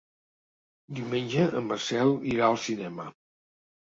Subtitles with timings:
[0.99, 3.05] Diumenge en Marcel irà al cinema.